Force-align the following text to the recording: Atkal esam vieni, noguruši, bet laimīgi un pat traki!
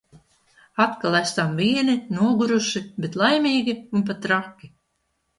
Atkal 0.85 1.17
esam 1.17 1.51
vieni, 1.59 1.93
noguruši, 2.15 2.81
bet 3.05 3.17
laimīgi 3.23 3.75
un 3.99 4.07
pat 4.09 4.23
traki! 4.27 4.71